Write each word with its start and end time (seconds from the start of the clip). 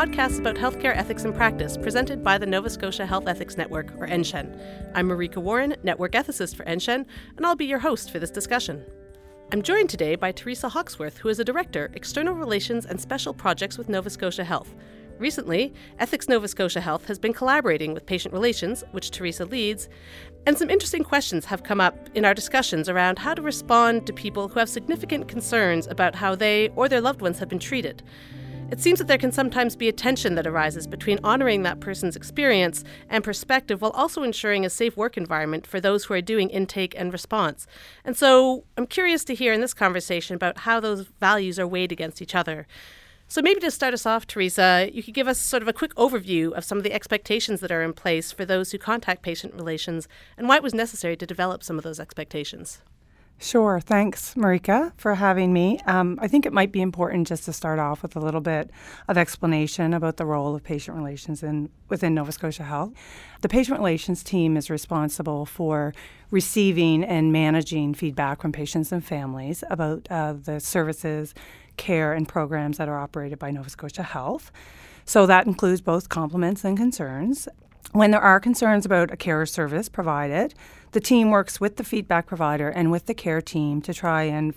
Podcast 0.00 0.38
about 0.38 0.56
healthcare 0.56 0.96
ethics 0.96 1.24
and 1.24 1.34
practice 1.34 1.76
presented 1.76 2.24
by 2.24 2.38
the 2.38 2.46
Nova 2.46 2.70
Scotia 2.70 3.04
Health 3.04 3.28
Ethics 3.28 3.58
Network, 3.58 3.92
or 3.98 4.06
NSHEN. 4.06 4.58
I'm 4.94 5.06
Marika 5.06 5.36
Warren, 5.36 5.76
network 5.82 6.12
ethicist 6.12 6.56
for 6.56 6.64
NSHEN, 6.64 7.04
and 7.36 7.44
I'll 7.44 7.54
be 7.54 7.66
your 7.66 7.80
host 7.80 8.10
for 8.10 8.18
this 8.18 8.30
discussion. 8.30 8.82
I'm 9.52 9.60
joined 9.60 9.90
today 9.90 10.16
by 10.16 10.32
Theresa 10.32 10.70
Hawkesworth, 10.70 11.18
who 11.18 11.28
is 11.28 11.38
a 11.38 11.44
director, 11.44 11.90
external 11.92 12.32
relations 12.32 12.86
and 12.86 12.98
special 12.98 13.34
projects 13.34 13.76
with 13.76 13.90
Nova 13.90 14.08
Scotia 14.08 14.42
Health. 14.42 14.74
Recently, 15.18 15.74
Ethics 15.98 16.30
Nova 16.30 16.48
Scotia 16.48 16.80
Health 16.80 17.04
has 17.04 17.18
been 17.18 17.34
collaborating 17.34 17.92
with 17.92 18.06
Patient 18.06 18.32
Relations, 18.32 18.82
which 18.92 19.10
Theresa 19.10 19.44
leads, 19.44 19.90
and 20.46 20.56
some 20.56 20.70
interesting 20.70 21.04
questions 21.04 21.44
have 21.44 21.62
come 21.62 21.78
up 21.78 22.08
in 22.14 22.24
our 22.24 22.32
discussions 22.32 22.88
around 22.88 23.18
how 23.18 23.34
to 23.34 23.42
respond 23.42 24.06
to 24.06 24.14
people 24.14 24.48
who 24.48 24.60
have 24.60 24.70
significant 24.70 25.28
concerns 25.28 25.86
about 25.86 26.14
how 26.14 26.34
they 26.34 26.70
or 26.70 26.88
their 26.88 27.02
loved 27.02 27.20
ones 27.20 27.38
have 27.38 27.50
been 27.50 27.58
treated. 27.58 28.02
It 28.70 28.78
seems 28.78 29.00
that 29.00 29.08
there 29.08 29.18
can 29.18 29.32
sometimes 29.32 29.74
be 29.74 29.88
a 29.88 29.92
tension 29.92 30.36
that 30.36 30.46
arises 30.46 30.86
between 30.86 31.18
honoring 31.24 31.64
that 31.64 31.80
person's 31.80 32.14
experience 32.14 32.84
and 33.08 33.24
perspective 33.24 33.82
while 33.82 33.90
also 33.90 34.22
ensuring 34.22 34.64
a 34.64 34.70
safe 34.70 34.96
work 34.96 35.16
environment 35.16 35.66
for 35.66 35.80
those 35.80 36.04
who 36.04 36.14
are 36.14 36.20
doing 36.20 36.50
intake 36.50 36.94
and 36.96 37.12
response. 37.12 37.66
And 38.04 38.16
so 38.16 38.64
I'm 38.76 38.86
curious 38.86 39.24
to 39.24 39.34
hear 39.34 39.52
in 39.52 39.60
this 39.60 39.74
conversation 39.74 40.36
about 40.36 40.58
how 40.58 40.78
those 40.78 41.08
values 41.18 41.58
are 41.58 41.66
weighed 41.66 41.90
against 41.90 42.22
each 42.22 42.36
other. 42.36 42.68
So 43.26 43.42
maybe 43.42 43.58
to 43.60 43.72
start 43.72 43.92
us 43.92 44.06
off, 44.06 44.26
Theresa, 44.26 44.88
you 44.92 45.02
could 45.02 45.14
give 45.14 45.26
us 45.26 45.38
sort 45.40 45.62
of 45.62 45.68
a 45.68 45.72
quick 45.72 45.94
overview 45.96 46.52
of 46.52 46.64
some 46.64 46.78
of 46.78 46.84
the 46.84 46.92
expectations 46.92 47.60
that 47.60 47.72
are 47.72 47.82
in 47.82 47.92
place 47.92 48.30
for 48.30 48.44
those 48.44 48.70
who 48.70 48.78
contact 48.78 49.22
patient 49.22 49.54
relations 49.54 50.06
and 50.38 50.48
why 50.48 50.56
it 50.56 50.62
was 50.62 50.74
necessary 50.74 51.16
to 51.16 51.26
develop 51.26 51.64
some 51.64 51.76
of 51.76 51.82
those 51.82 51.98
expectations. 51.98 52.82
Sure. 53.42 53.80
Thanks, 53.80 54.34
Marika, 54.34 54.92
for 54.98 55.14
having 55.14 55.50
me. 55.50 55.80
Um, 55.86 56.18
I 56.20 56.28
think 56.28 56.44
it 56.44 56.52
might 56.52 56.72
be 56.72 56.82
important 56.82 57.26
just 57.26 57.46
to 57.46 57.54
start 57.54 57.78
off 57.78 58.02
with 58.02 58.14
a 58.14 58.20
little 58.20 58.42
bit 58.42 58.70
of 59.08 59.16
explanation 59.16 59.94
about 59.94 60.18
the 60.18 60.26
role 60.26 60.54
of 60.54 60.62
patient 60.62 60.94
relations 60.94 61.42
in, 61.42 61.70
within 61.88 62.14
Nova 62.14 62.32
Scotia 62.32 62.64
Health. 62.64 62.92
The 63.40 63.48
patient 63.48 63.78
relations 63.78 64.22
team 64.22 64.58
is 64.58 64.68
responsible 64.68 65.46
for 65.46 65.94
receiving 66.30 67.02
and 67.02 67.32
managing 67.32 67.94
feedback 67.94 68.42
from 68.42 68.52
patients 68.52 68.92
and 68.92 69.02
families 69.02 69.64
about 69.70 70.06
uh, 70.10 70.34
the 70.34 70.60
services, 70.60 71.32
care, 71.78 72.12
and 72.12 72.28
programs 72.28 72.76
that 72.76 72.90
are 72.90 72.98
operated 72.98 73.38
by 73.38 73.50
Nova 73.50 73.70
Scotia 73.70 74.02
Health. 74.02 74.52
So 75.06 75.24
that 75.24 75.46
includes 75.46 75.80
both 75.80 76.10
compliments 76.10 76.62
and 76.62 76.76
concerns. 76.76 77.48
When 77.92 78.12
there 78.12 78.20
are 78.20 78.38
concerns 78.38 78.86
about 78.86 79.10
a 79.10 79.16
care 79.16 79.44
service 79.46 79.88
provided, 79.88 80.54
the 80.92 81.00
team 81.00 81.30
works 81.30 81.60
with 81.60 81.76
the 81.76 81.82
feedback 81.82 82.26
provider 82.26 82.68
and 82.68 82.92
with 82.92 83.06
the 83.06 83.14
care 83.14 83.40
team 83.40 83.82
to 83.82 83.92
try 83.92 84.22
and 84.22 84.54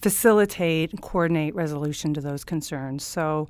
facilitate 0.00 0.90
and 0.90 1.02
coordinate 1.02 1.54
resolution 1.54 2.14
to 2.14 2.22
those 2.22 2.44
concerns. 2.44 3.04
So 3.04 3.46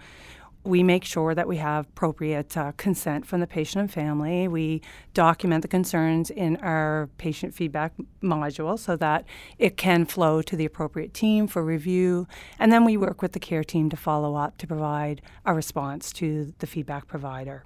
we 0.64 0.82
make 0.82 1.04
sure 1.04 1.36
that 1.36 1.46
we 1.46 1.56
have 1.58 1.86
appropriate 1.86 2.56
uh, 2.56 2.72
consent 2.76 3.24
from 3.24 3.38
the 3.38 3.46
patient 3.46 3.80
and 3.80 3.92
family. 3.92 4.48
We 4.48 4.82
document 5.14 5.62
the 5.62 5.68
concerns 5.68 6.28
in 6.28 6.56
our 6.56 7.08
patient 7.16 7.54
feedback 7.54 7.92
module 8.22 8.76
so 8.76 8.96
that 8.96 9.24
it 9.56 9.76
can 9.76 10.04
flow 10.04 10.42
to 10.42 10.56
the 10.56 10.64
appropriate 10.64 11.14
team 11.14 11.46
for 11.46 11.64
review. 11.64 12.26
And 12.58 12.72
then 12.72 12.84
we 12.84 12.96
work 12.96 13.22
with 13.22 13.32
the 13.32 13.40
care 13.40 13.64
team 13.64 13.88
to 13.90 13.96
follow 13.96 14.34
up 14.34 14.58
to 14.58 14.66
provide 14.66 15.22
a 15.44 15.54
response 15.54 16.12
to 16.14 16.54
the 16.58 16.66
feedback 16.66 17.06
provider. 17.06 17.64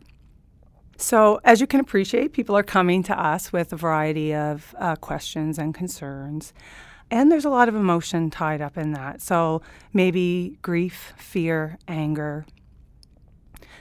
So, 0.99 1.41
as 1.45 1.61
you 1.61 1.67
can 1.67 1.81
appreciate, 1.81 2.33
people 2.33 2.57
are 2.57 2.63
coming 2.63 3.03
to 3.05 3.21
us 3.21 3.53
with 3.53 3.73
a 3.73 3.77
variety 3.77 4.35
of 4.35 4.75
uh, 4.79 4.97
questions 4.97 5.59
and 5.59 5.75
concerns. 5.75 6.55
And 7.11 7.31
there's 7.31 7.45
a 7.45 7.51
lot 7.51 7.69
of 7.69 7.75
emotion 7.77 8.31
tied 8.31 8.61
up 8.63 8.79
in 8.79 8.93
that. 8.93 9.21
So, 9.21 9.61
maybe 9.93 10.59
grief, 10.63 11.13
fear, 11.19 11.79
anger. 11.87 12.47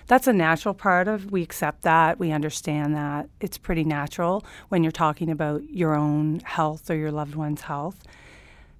That's 0.08 0.28
a 0.28 0.34
natural 0.34 0.74
part 0.74 1.08
of 1.08 1.31
we 1.31 1.42
accept 1.42 1.81
that, 1.84 2.20
we 2.20 2.31
understand 2.31 2.94
that. 2.96 3.30
It's 3.40 3.58
pretty 3.58 3.84
natural 3.84 4.46
when 4.70 4.84
you're 4.84 4.92
talking 4.92 5.32
about 5.32 5.64
your 5.70 5.96
own 5.96 6.42
health 6.42 6.90
or 6.92 6.96
your 6.96 7.12
loved 7.12 7.36
one's 7.36 7.62
health. 7.62 8.03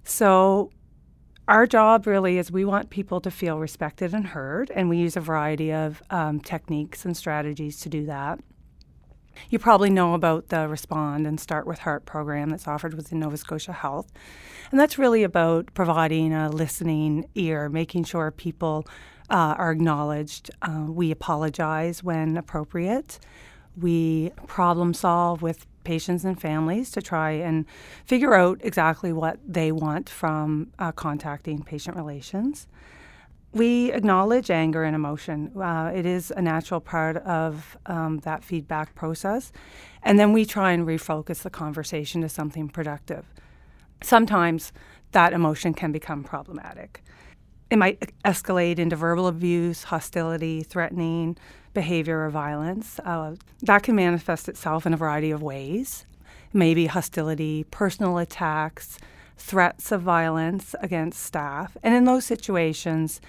So, 0.04 0.72
our 1.48 1.68
job 1.68 2.08
really 2.08 2.38
is 2.38 2.52
we 2.52 2.66
want 2.66 2.90
people 2.90 3.22
to 3.22 3.30
feel 3.30 3.60
respected 3.60 4.14
and 4.14 4.28
heard, 4.28 4.72
and 4.72 4.90
we 4.90 4.98
use 4.98 5.16
a 5.16 5.22
variety 5.22 5.72
of 5.72 6.02
um, 6.10 6.40
techniques 6.40 7.06
and 7.06 7.16
strategies 7.16 7.80
to 7.82 7.90
do 7.90 8.06
that. 8.06 8.40
You 9.50 9.60
probably 9.60 9.90
know 9.90 10.14
about 10.14 10.48
the 10.50 10.68
Respond 10.68 11.28
and 11.28 11.40
Start 11.40 11.68
with 11.68 11.80
Heart 11.80 12.06
program 12.06 12.50
that's 12.50 12.68
offered 12.68 12.94
within 12.94 13.20
Nova 13.20 13.38
Scotia 13.38 13.74
Health. 13.74 14.12
And 14.72 14.80
that's 14.80 14.98
really 14.98 15.24
about 15.24 15.74
providing 15.74 16.34
a 16.34 16.50
listening 16.50 17.26
ear, 17.36 17.70
making 17.70 18.06
sure 18.06 18.32
people 18.32 18.88
uh, 19.30 19.56
are 19.58 19.72
acknowledged. 19.72 20.52
Uh, 20.62 20.86
we 20.88 21.12
apologize 21.12 22.04
when 22.04 22.38
appropriate. 22.38 23.20
We 23.78 24.32
problem 24.48 24.94
solve 24.94 25.42
with 25.42 25.68
patients 25.86 26.26
and 26.26 26.40
families 26.40 26.92
to 26.92 27.02
try 27.02 27.32
and 27.32 27.66
figure 28.06 28.34
out 28.34 28.60
exactly 28.64 29.14
what 29.14 29.40
they 29.48 29.72
want 29.72 30.10
from 30.10 30.72
uh, 30.80 30.92
contacting 30.92 31.64
patient 31.64 31.96
relations. 31.96 32.68
We 33.54 33.94
acknowledge 33.94 34.52
anger 34.52 34.84
and 34.84 34.94
emotion. 34.96 35.52
Uh, 35.56 35.92
it 35.96 36.06
is 36.06 36.30
a 36.36 36.42
natural 36.42 36.82
part 36.82 37.16
of 37.18 37.78
um, 37.86 38.18
that 38.20 38.44
feedback 38.44 38.94
process. 38.96 39.54
And 40.04 40.20
then 40.20 40.34
we 40.34 40.44
try 40.46 40.74
and 40.74 40.86
refocus 40.86 41.44
the 41.44 41.50
conversation 41.50 42.22
to 42.22 42.28
something 42.28 42.68
productive. 42.68 43.26
Sometimes 44.04 44.74
that 45.14 45.32
emotion 45.32 45.74
can 45.74 45.94
become 45.94 46.24
problematic. 46.24 47.02
It 47.70 47.78
might 47.78 48.14
escalate 48.24 48.78
into 48.78 48.96
verbal 48.96 49.28
abuse, 49.28 49.84
hostility, 49.84 50.64
threatening, 50.64 51.38
behavior 51.74 52.26
or 52.26 52.30
violence. 52.30 53.00
Uh, 53.04 53.36
that 53.64 53.84
can 53.84 53.96
manifest 53.96 54.48
itself 54.48 54.86
in 54.86 54.94
a 54.94 54.98
variety 54.98 55.32
of 55.32 55.42
ways. 55.42 56.06
Maybe 56.54 56.86
hostility, 56.86 57.66
personal 57.66 58.18
attacks, 58.18 58.98
threats 59.38 59.92
of 59.92 60.02
violence 60.02 60.76
against 60.80 61.22
staff. 61.22 61.76
And 61.84 61.94
in 61.94 62.06
those 62.06 62.26
situations, 62.26 63.20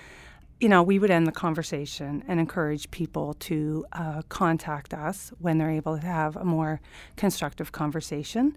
you 0.61 0.69
know, 0.69 0.83
we 0.83 0.99
would 0.99 1.11
end 1.11 1.27
the 1.27 1.33
conversation 1.33 2.23
and 2.29 2.41
encourage 2.41 2.91
people 2.91 3.35
to 3.35 3.85
uh, 3.93 4.23
contact 4.29 4.95
us 4.95 5.33
when 5.39 5.59
they're 5.59 5.71
able 5.71 5.99
to 5.99 6.07
have 6.07 6.37
a 6.37 6.45
more 6.45 6.81
constructive 7.17 7.73
conversation. 7.73 8.57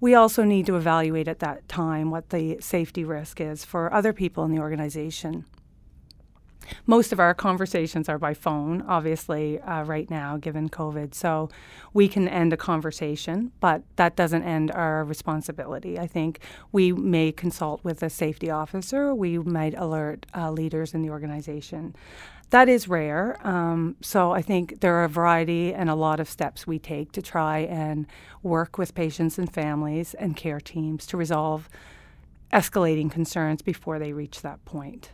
We 0.00 0.14
also 0.14 0.44
need 0.44 0.66
to 0.66 0.76
evaluate 0.76 1.28
at 1.28 1.38
that 1.40 1.68
time 1.68 2.10
what 2.10 2.30
the 2.30 2.58
safety 2.60 3.04
risk 3.04 3.40
is 3.40 3.64
for 3.64 3.92
other 3.92 4.12
people 4.12 4.44
in 4.44 4.50
the 4.50 4.60
organization. 4.60 5.44
Most 6.86 7.12
of 7.12 7.20
our 7.20 7.34
conversations 7.34 8.08
are 8.08 8.18
by 8.18 8.34
phone, 8.34 8.82
obviously, 8.82 9.60
uh, 9.60 9.82
right 9.82 10.08
now, 10.10 10.36
given 10.36 10.68
COVID. 10.68 11.14
So 11.14 11.50
we 11.92 12.08
can 12.08 12.28
end 12.28 12.52
a 12.52 12.56
conversation, 12.56 13.52
but 13.60 13.82
that 13.96 14.16
doesn't 14.16 14.42
end 14.42 14.70
our 14.70 15.04
responsibility. 15.04 15.98
I 15.98 16.06
think 16.06 16.40
we 16.72 16.92
may 16.92 17.32
consult 17.32 17.84
with 17.84 18.02
a 18.02 18.10
safety 18.10 18.50
officer, 18.50 19.14
we 19.14 19.38
might 19.38 19.74
alert 19.76 20.26
uh, 20.34 20.50
leaders 20.50 20.94
in 20.94 21.02
the 21.02 21.10
organization. 21.10 21.94
That 22.54 22.68
is 22.68 22.86
rare. 22.86 23.36
Um, 23.44 23.96
so 24.00 24.30
I 24.30 24.40
think 24.40 24.78
there 24.78 24.94
are 24.94 25.02
a 25.02 25.08
variety 25.08 25.74
and 25.74 25.90
a 25.90 25.96
lot 25.96 26.20
of 26.20 26.30
steps 26.30 26.68
we 26.68 26.78
take 26.78 27.10
to 27.10 27.20
try 27.20 27.58
and 27.58 28.06
work 28.44 28.78
with 28.78 28.94
patients 28.94 29.38
and 29.38 29.52
families 29.52 30.14
and 30.14 30.36
care 30.36 30.60
teams 30.60 31.04
to 31.08 31.16
resolve 31.16 31.68
escalating 32.52 33.10
concerns 33.10 33.60
before 33.60 33.98
they 33.98 34.12
reach 34.12 34.42
that 34.42 34.64
point. 34.64 35.10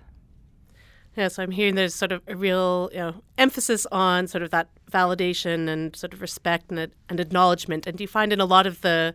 Yeah, 1.17 1.29
so 1.29 1.43
I'm 1.43 1.53
hearing 1.53 1.77
there's 1.77 1.95
sort 1.95 2.13
of 2.13 2.21
a 2.29 2.37
real 2.37 2.91
you 2.93 2.99
know, 2.99 3.23
emphasis 3.39 3.87
on 3.91 4.27
sort 4.27 4.43
of 4.43 4.51
that 4.51 4.69
validation 4.93 5.67
and 5.67 5.97
sort 5.97 6.13
of 6.13 6.21
respect 6.21 6.71
and, 6.71 6.93
and 7.09 7.21
acknowledgement. 7.21 7.87
And 7.87 7.97
do 7.97 8.05
you 8.05 8.09
find 8.09 8.35
in 8.35 8.41
a 8.43 8.45
lot 8.45 8.67
of 8.67 8.83
the 8.83 9.15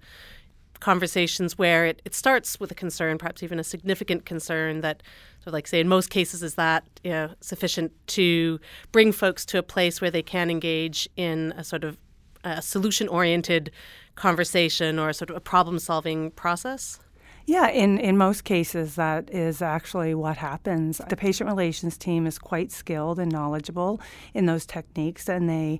conversations 0.85 1.57
where 1.57 1.87
it, 1.87 1.99
it 2.05 2.13
starts 2.13 2.59
with 2.59 2.69
a 2.69 2.75
concern, 2.75 3.17
perhaps 3.17 3.41
even 3.41 3.57
a 3.57 3.63
significant 3.63 4.23
concern 4.23 4.81
that, 4.81 5.01
sort 5.39 5.47
of 5.47 5.53
like 5.53 5.65
say 5.65 5.79
in 5.79 5.87
most 5.87 6.11
cases, 6.11 6.43
is 6.43 6.53
that 6.53 6.83
you 7.03 7.09
know, 7.09 7.27
sufficient 7.41 7.91
to 8.05 8.59
bring 8.91 9.11
folks 9.11 9.47
to 9.47 9.57
a 9.57 9.63
place 9.63 9.99
where 9.99 10.11
they 10.11 10.21
can 10.21 10.51
engage 10.51 11.09
in 11.15 11.55
a 11.57 11.63
sort 11.63 11.83
of 11.83 11.97
a 12.43 12.61
solution 12.61 13.07
oriented 13.07 13.71
conversation 14.13 14.99
or 14.99 15.11
sort 15.11 15.31
of 15.31 15.35
a 15.35 15.39
problem 15.39 15.79
solving 15.79 16.29
process? 16.29 16.99
Yeah, 17.47 17.67
in, 17.69 17.97
in 17.97 18.15
most 18.15 18.43
cases, 18.43 18.93
that 18.93 19.31
is 19.31 19.63
actually 19.63 20.13
what 20.13 20.37
happens. 20.37 21.01
The 21.09 21.17
patient 21.17 21.49
relations 21.49 21.97
team 21.97 22.27
is 22.27 22.37
quite 22.37 22.71
skilled 22.71 23.17
and 23.17 23.31
knowledgeable 23.31 23.99
in 24.35 24.45
those 24.45 24.67
techniques, 24.67 25.27
and 25.27 25.49
they 25.49 25.79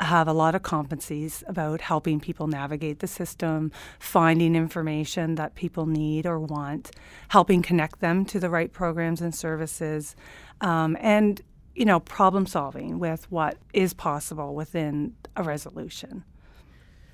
have 0.00 0.28
a 0.28 0.32
lot 0.32 0.54
of 0.54 0.62
competencies 0.62 1.42
about 1.48 1.80
helping 1.80 2.20
people 2.20 2.46
navigate 2.46 2.98
the 2.98 3.06
system, 3.06 3.72
finding 3.98 4.54
information 4.54 5.36
that 5.36 5.54
people 5.54 5.86
need 5.86 6.26
or 6.26 6.38
want, 6.38 6.90
helping 7.28 7.62
connect 7.62 8.00
them 8.00 8.24
to 8.26 8.38
the 8.38 8.50
right 8.50 8.72
programs 8.72 9.20
and 9.20 9.34
services, 9.34 10.14
um, 10.60 10.96
and 11.00 11.42
you 11.74 11.84
know, 11.84 12.00
problem 12.00 12.46
solving 12.46 12.98
with 12.98 13.30
what 13.30 13.58
is 13.74 13.92
possible 13.92 14.54
within 14.54 15.14
a 15.36 15.42
resolution. 15.42 16.24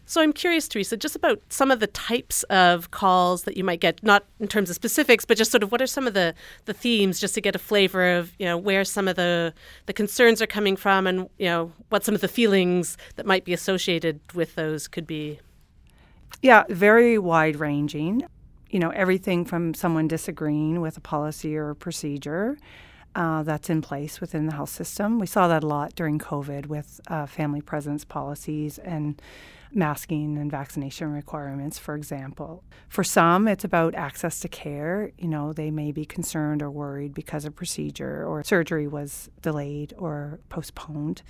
So 0.04 0.20
I'm 0.20 0.32
curious, 0.32 0.68
Theresa, 0.68 0.96
just 0.96 1.16
about 1.16 1.40
some 1.48 1.70
of 1.70 1.80
the 1.80 1.86
types 1.86 2.42
of 2.44 2.90
calls 2.90 3.44
that 3.44 3.56
you 3.56 3.64
might 3.64 3.80
get, 3.80 4.02
not 4.02 4.24
in 4.40 4.48
terms 4.48 4.68
of 4.68 4.76
specifics, 4.76 5.24
but 5.24 5.36
just 5.36 5.50
sort 5.50 5.62
of 5.62 5.70
what 5.70 5.80
are 5.80 5.86
some 5.86 6.06
of 6.06 6.14
the, 6.14 6.34
the 6.64 6.74
themes, 6.74 7.20
just 7.20 7.34
to 7.34 7.40
get 7.40 7.54
a 7.54 7.58
flavor 7.58 8.16
of 8.16 8.32
you 8.38 8.44
know 8.44 8.58
where 8.58 8.84
some 8.84 9.08
of 9.08 9.16
the 9.16 9.54
the 9.86 9.92
concerns 9.92 10.42
are 10.42 10.46
coming 10.46 10.76
from, 10.76 11.06
and 11.06 11.28
you 11.38 11.46
know 11.46 11.72
what 11.88 12.04
some 12.04 12.14
of 12.14 12.20
the 12.20 12.28
feelings 12.28 12.98
that 13.16 13.26
might 13.26 13.44
be 13.44 13.52
associated 13.52 14.20
with 14.34 14.54
those 14.54 14.88
could 14.88 15.06
be. 15.06 15.40
Yeah, 16.42 16.64
very 16.68 17.18
wide 17.18 17.56
ranging. 17.56 18.24
You 18.70 18.80
know, 18.80 18.90
everything 18.90 19.44
from 19.44 19.74
someone 19.74 20.08
disagreeing 20.08 20.80
with 20.80 20.96
a 20.96 21.00
policy 21.00 21.56
or 21.56 21.70
a 21.70 21.76
procedure 21.76 22.56
uh, 23.14 23.42
that's 23.42 23.70
in 23.70 23.82
place 23.82 24.20
within 24.20 24.46
the 24.46 24.54
health 24.54 24.70
system. 24.70 25.18
We 25.18 25.26
saw 25.26 25.48
that 25.48 25.62
a 25.62 25.66
lot 25.66 25.94
during 25.94 26.18
COVID 26.18 26.66
with 26.66 27.00
uh, 27.08 27.26
family 27.26 27.60
presence 27.60 28.04
policies 28.04 28.78
and 28.78 29.20
masking 29.74 30.36
and 30.38 30.50
vaccination 30.50 31.12
requirements, 31.12 31.78
for 31.78 31.94
example. 31.94 32.62
For 32.88 33.04
some, 33.04 33.48
it's 33.48 33.64
about 33.64 33.94
access 33.94 34.40
to 34.40 34.48
care. 34.48 35.12
You 35.18 35.28
know, 35.28 35.52
they 35.52 35.70
may 35.70 35.92
be 35.92 36.04
concerned 36.04 36.62
or 36.62 36.70
worried 36.70 37.14
because 37.14 37.44
a 37.44 37.50
procedure 37.50 38.26
or 38.26 38.44
surgery 38.44 38.86
was 38.86 39.30
delayed 39.40 39.94
or 39.98 40.40
postponed. 40.48 41.22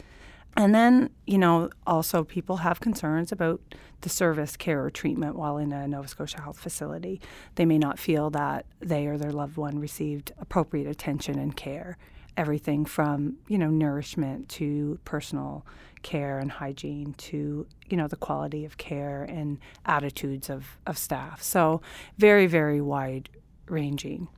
And 0.56 0.74
then, 0.74 1.10
you 1.26 1.38
know, 1.38 1.70
also 1.86 2.24
people 2.24 2.58
have 2.58 2.80
concerns 2.80 3.32
about 3.32 3.60
the 4.02 4.08
service, 4.08 4.56
care, 4.56 4.84
or 4.84 4.90
treatment 4.90 5.36
while 5.36 5.56
in 5.56 5.72
a 5.72 5.88
Nova 5.88 6.08
Scotia 6.08 6.42
health 6.42 6.58
facility. 6.58 7.20
They 7.54 7.64
may 7.64 7.78
not 7.78 7.98
feel 7.98 8.30
that 8.30 8.66
they 8.80 9.06
or 9.06 9.16
their 9.16 9.32
loved 9.32 9.56
one 9.56 9.78
received 9.78 10.32
appropriate 10.38 10.86
attention 10.86 11.38
and 11.38 11.56
care. 11.56 11.96
Everything 12.36 12.84
from, 12.84 13.38
you 13.48 13.58
know, 13.58 13.70
nourishment 13.70 14.48
to 14.50 14.98
personal 15.04 15.64
care 16.02 16.38
and 16.38 16.50
hygiene 16.50 17.14
to 17.14 17.66
you 17.88 17.96
know 17.96 18.08
the 18.08 18.16
quality 18.16 18.64
of 18.64 18.76
care 18.76 19.22
and 19.22 19.58
attitudes 19.86 20.50
of, 20.50 20.76
of 20.86 20.98
staff 20.98 21.42
so 21.42 21.80
very 22.18 22.46
very 22.46 22.80
wide 22.80 23.28
ranging 23.66 24.28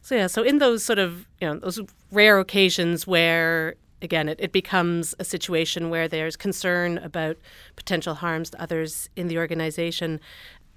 so 0.00 0.14
yeah 0.14 0.26
so 0.26 0.42
in 0.42 0.58
those 0.58 0.84
sort 0.84 0.98
of 0.98 1.26
you 1.40 1.48
know 1.48 1.58
those 1.58 1.80
rare 2.12 2.38
occasions 2.38 3.06
where 3.06 3.74
again 4.02 4.28
it, 4.28 4.38
it 4.40 4.52
becomes 4.52 5.14
a 5.18 5.24
situation 5.24 5.90
where 5.90 6.08
there's 6.08 6.36
concern 6.36 6.98
about 6.98 7.36
potential 7.76 8.14
harms 8.14 8.50
to 8.50 8.60
others 8.60 9.08
in 9.16 9.28
the 9.28 9.38
organization. 9.38 10.20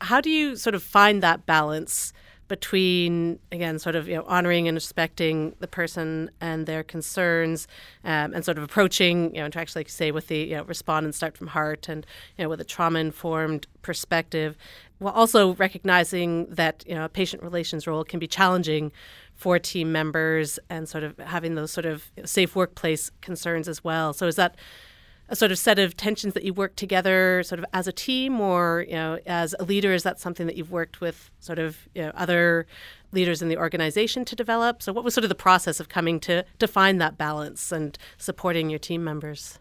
How 0.02 0.22
do 0.22 0.30
you 0.30 0.56
sort 0.56 0.76
of 0.76 0.84
find 0.84 1.24
that 1.24 1.46
balance 1.46 2.14
between 2.48 3.40
again 3.52 3.78
sort 3.80 3.96
of 3.96 4.08
you 4.08 4.16
know 4.16 4.24
honoring 4.28 4.68
and 4.68 4.76
respecting 4.76 5.54
the 5.60 5.68
person 5.68 6.30
and 6.40 6.66
their 6.66 6.84
concerns 6.84 7.68
um, 8.04 8.34
and 8.34 8.46
sort 8.46 8.58
of 8.58 8.64
approaching 8.64 9.34
you 9.36 9.42
know 9.42 9.50
to 9.50 9.60
actually 9.60 9.86
say 9.86 10.12
with 10.12 10.28
the 10.28 10.38
you 10.38 10.56
know 10.56 10.64
respond 10.64 11.06
and 11.06 11.14
start 11.14 11.38
from 11.38 11.48
heart 11.48 11.90
and 11.90 12.06
you 12.38 12.44
know 12.44 12.50
with 12.50 12.62
a 12.62 12.64
trauma 12.64 13.00
informed 13.00 13.68
perspective 13.82 14.58
while 15.00 15.14
also 15.14 15.54
recognizing 15.56 16.46
that 16.48 16.84
you 16.88 16.96
know 16.96 17.06
a 17.06 17.10
patient 17.10 17.44
relations 17.44 17.86
role 17.86 18.04
can 18.04 18.20
be 18.20 18.28
challenging 18.28 18.92
for 19.38 19.60
team 19.60 19.92
members 19.92 20.60
and 20.70 20.90
sort 20.90 21.04
of 21.04 21.18
having 21.20 21.56
those 21.56 21.72
sort 21.72 21.86
of 21.86 22.12
safe 22.26 22.56
workplace 22.56 23.12
concerns 23.22 23.70
as 23.70 23.84
well. 23.84 24.12
So 24.12 24.26
is 24.28 24.36
that 24.36 24.56
a 25.30 25.36
sort 25.36 25.52
of 25.52 25.60
set 25.60 25.78
of 25.78 25.96
tensions 25.96 26.34
that 26.34 26.44
you 26.44 26.54
work 26.54 26.76
together 26.76 27.44
sort 27.44 27.60
of 27.60 27.66
as 27.74 27.88
a 27.88 27.92
team 27.92 28.40
or 28.40 28.86
you 28.88 28.96
know 28.96 29.20
as 29.26 29.54
a 29.60 29.64
leader 29.64 29.94
is 29.94 30.04
that 30.04 30.20
something 30.20 30.48
that 30.48 30.56
you've 30.56 30.72
worked 30.72 31.02
with 31.02 31.30
sort 31.40 31.60
of 31.60 31.78
you 31.94 32.02
know, 32.02 32.12
other 32.16 32.66
leaders 33.12 33.42
in 33.42 33.48
the 33.48 33.58
organization 33.58 34.26
to 34.26 34.36
develop? 34.36 34.82
So 34.82 34.92
what 34.92 35.04
was 35.04 35.14
sort 35.14 35.24
of 35.24 35.30
the 35.30 35.36
process 35.36 35.80
of 35.80 35.88
coming 35.88 36.20
to 36.22 36.44
define 36.60 36.98
that 36.98 37.18
balance 37.18 37.72
and 37.72 37.98
supporting 38.18 38.70
your 38.70 38.80
team 38.80 39.04
members 39.04 39.60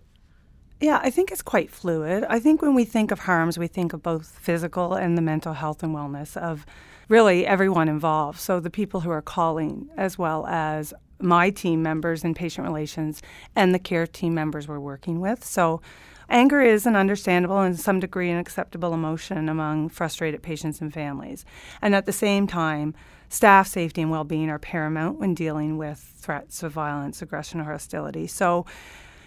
yeah, 0.80 1.00
I 1.02 1.10
think 1.10 1.32
it's 1.32 1.42
quite 1.42 1.70
fluid. 1.70 2.24
I 2.28 2.38
think 2.38 2.60
when 2.60 2.74
we 2.74 2.84
think 2.84 3.10
of 3.10 3.20
harms, 3.20 3.58
we 3.58 3.66
think 3.66 3.92
of 3.92 4.02
both 4.02 4.38
physical 4.40 4.94
and 4.94 5.16
the 5.16 5.22
mental 5.22 5.54
health 5.54 5.82
and 5.82 5.94
wellness 5.94 6.36
of 6.36 6.66
really 7.08 7.46
everyone 7.46 7.88
involved. 7.88 8.38
So 8.38 8.60
the 8.60 8.70
people 8.70 9.00
who 9.00 9.10
are 9.10 9.22
calling, 9.22 9.88
as 9.96 10.18
well 10.18 10.46
as 10.46 10.92
my 11.20 11.50
team 11.50 11.82
members 11.82 12.24
in 12.24 12.34
patient 12.34 12.66
relations 12.66 13.22
and 13.54 13.74
the 13.74 13.78
care 13.78 14.06
team 14.06 14.34
members 14.34 14.68
we're 14.68 14.78
working 14.78 15.20
with. 15.20 15.44
So, 15.44 15.80
anger 16.28 16.60
is 16.60 16.86
an 16.86 16.96
understandable 16.96 17.60
and 17.60 17.78
some 17.78 18.00
degree 18.00 18.30
an 18.30 18.38
acceptable 18.38 18.92
emotion 18.92 19.48
among 19.48 19.88
frustrated 19.88 20.42
patients 20.42 20.80
and 20.80 20.92
families. 20.92 21.44
And 21.80 21.94
at 21.94 22.04
the 22.04 22.12
same 22.12 22.46
time, 22.46 22.94
staff 23.28 23.66
safety 23.66 24.02
and 24.02 24.10
well 24.10 24.24
being 24.24 24.50
are 24.50 24.58
paramount 24.58 25.18
when 25.18 25.34
dealing 25.34 25.78
with 25.78 25.98
threats 25.98 26.62
of 26.62 26.72
violence, 26.72 27.22
aggression, 27.22 27.60
or 27.60 27.64
hostility. 27.64 28.26
So, 28.26 28.66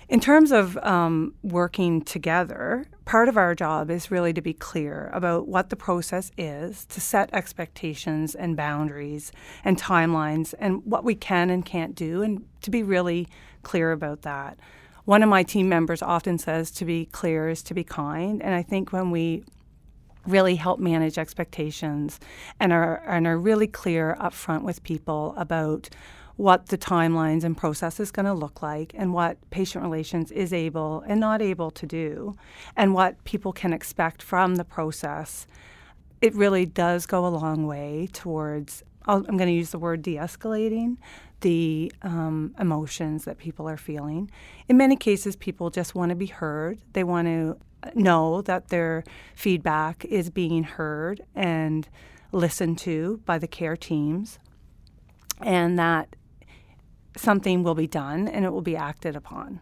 in 0.09 0.19
terms 0.19 0.51
of 0.51 0.75
um, 0.77 1.35
working 1.43 2.01
together, 2.01 2.85
part 3.05 3.29
of 3.29 3.37
our 3.37 3.53
job 3.53 3.91
is 3.91 4.09
really 4.09 4.33
to 4.33 4.41
be 4.41 4.53
clear 4.53 5.11
about 5.13 5.47
what 5.47 5.69
the 5.69 5.75
process 5.75 6.31
is, 6.35 6.85
to 6.87 6.99
set 6.99 7.29
expectations 7.31 8.33
and 8.33 8.57
boundaries 8.57 9.31
and 9.63 9.79
timelines 9.79 10.55
and 10.57 10.83
what 10.83 11.03
we 11.03 11.13
can 11.13 11.51
and 11.51 11.63
can't 11.63 11.93
do, 11.93 12.23
and 12.23 12.43
to 12.61 12.71
be 12.71 12.81
really 12.81 13.27
clear 13.61 13.91
about 13.91 14.23
that. 14.23 14.59
One 15.05 15.21
of 15.21 15.29
my 15.29 15.43
team 15.43 15.69
members 15.69 16.01
often 16.01 16.39
says 16.39 16.71
to 16.71 16.85
be 16.85 17.05
clear 17.05 17.47
is 17.47 17.61
to 17.63 17.75
be 17.75 17.83
kind. 17.83 18.41
And 18.41 18.55
I 18.55 18.63
think 18.63 18.91
when 18.91 19.11
we 19.11 19.43
really 20.25 20.55
help 20.55 20.79
manage 20.79 21.17
expectations 21.19 22.19
and 22.59 22.73
are, 22.73 23.03
and 23.07 23.27
are 23.27 23.37
really 23.37 23.67
clear 23.67 24.17
upfront 24.19 24.63
with 24.63 24.83
people 24.83 25.35
about 25.37 25.89
what 26.39 26.67
the 26.67 26.77
timelines 26.77 27.43
and 27.43 27.57
process 27.57 27.99
is 27.99 28.11
going 28.11 28.25
to 28.25 28.33
look 28.33 28.61
like 28.61 28.93
and 28.95 29.13
what 29.13 29.37
patient 29.49 29.83
relations 29.83 30.31
is 30.31 30.53
able 30.53 31.03
and 31.05 31.19
not 31.19 31.41
able 31.41 31.69
to 31.69 31.85
do 31.85 32.33
and 32.77 32.93
what 32.93 33.21
people 33.25 33.51
can 33.51 33.73
expect 33.73 34.23
from 34.23 34.55
the 34.55 34.63
process 34.63 35.45
it 36.21 36.33
really 36.33 36.65
does 36.65 37.05
go 37.05 37.25
a 37.25 37.27
long 37.27 37.67
way 37.67 38.07
towards 38.13 38.83
i'm 39.05 39.23
going 39.23 39.49
to 39.49 39.51
use 39.51 39.71
the 39.71 39.77
word 39.77 40.01
de-escalating 40.01 40.95
the 41.41 41.91
um, 42.03 42.53
emotions 42.59 43.23
that 43.23 43.37
people 43.37 43.69
are 43.69 43.77
feeling. 43.77 44.29
In 44.67 44.75
many 44.75 44.97
cases 44.97 45.37
people 45.37 45.69
just 45.69 45.95
want 45.95 46.09
to 46.09 46.15
be 46.15 46.25
heard. 46.25 46.79
They 46.91 47.05
want 47.05 47.27
to 47.27 47.57
know 47.95 48.41
that 48.41 48.67
their 48.67 49.05
feedback 49.35 50.03
is 50.03 50.29
being 50.29 50.63
heard 50.63 51.21
and 51.33 51.87
listened 52.33 52.77
to 52.79 53.21
by 53.25 53.37
the 53.37 53.47
care 53.47 53.77
teams 53.77 54.37
and 55.41 55.79
that 55.79 56.15
something 57.17 57.63
will 57.63 57.75
be 57.75 57.87
done 57.87 58.27
and 58.27 58.45
it 58.45 58.51
will 58.51 58.61
be 58.61 58.75
acted 58.75 59.15
upon. 59.15 59.59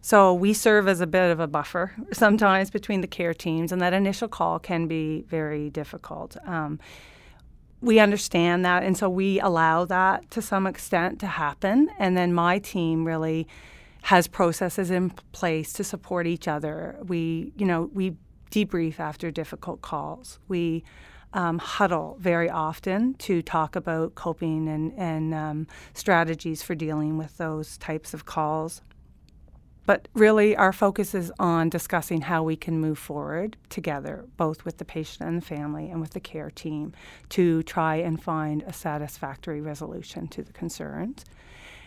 So 0.00 0.32
we 0.32 0.52
serve 0.52 0.86
as 0.86 1.00
a 1.00 1.06
bit 1.06 1.32
of 1.32 1.40
a 1.40 1.46
buffer 1.46 1.92
sometimes 2.12 2.70
between 2.70 3.00
the 3.00 3.06
care 3.08 3.34
teams, 3.34 3.72
and 3.72 3.80
that 3.82 3.92
initial 3.92 4.28
call 4.28 4.58
can 4.58 4.86
be 4.86 5.22
very 5.22 5.70
difficult. 5.70 6.36
Um, 6.46 6.78
we 7.80 7.98
understand 7.98 8.64
that, 8.64 8.82
and 8.82 8.96
so 8.96 9.08
we 9.08 9.40
allow 9.40 9.84
that 9.84 10.30
to 10.30 10.40
some 10.40 10.66
extent 10.66 11.20
to 11.20 11.26
happen. 11.26 11.90
And 11.98 12.16
then 12.16 12.32
my 12.32 12.58
team 12.58 13.04
really 13.04 13.46
has 14.02 14.28
processes 14.28 14.90
in 14.90 15.10
place 15.32 15.72
to 15.72 15.84
support 15.84 16.26
each 16.26 16.46
other. 16.46 16.96
We, 17.04 17.52
you 17.56 17.66
know, 17.66 17.90
we 17.92 18.16
debrief 18.50 19.00
after 19.00 19.30
difficult 19.30 19.82
calls. 19.82 20.38
We 20.46 20.84
um, 21.36 21.58
huddle 21.58 22.16
very 22.18 22.48
often 22.48 23.14
to 23.14 23.42
talk 23.42 23.76
about 23.76 24.14
coping 24.14 24.68
and, 24.68 24.92
and 24.96 25.34
um, 25.34 25.66
strategies 25.92 26.62
for 26.62 26.74
dealing 26.74 27.18
with 27.18 27.36
those 27.36 27.76
types 27.76 28.14
of 28.14 28.24
calls. 28.24 28.80
But 29.84 30.08
really, 30.14 30.56
our 30.56 30.72
focus 30.72 31.14
is 31.14 31.30
on 31.38 31.68
discussing 31.68 32.22
how 32.22 32.42
we 32.42 32.56
can 32.56 32.80
move 32.80 32.98
forward 32.98 33.56
together, 33.68 34.24
both 34.36 34.64
with 34.64 34.78
the 34.78 34.84
patient 34.84 35.28
and 35.28 35.40
the 35.40 35.46
family 35.46 35.90
and 35.90 36.00
with 36.00 36.10
the 36.10 36.20
care 36.20 36.50
team, 36.50 36.92
to 37.28 37.62
try 37.62 37.96
and 37.96 38.20
find 38.20 38.64
a 38.66 38.72
satisfactory 38.72 39.60
resolution 39.60 40.26
to 40.28 40.42
the 40.42 40.52
concerns. 40.52 41.24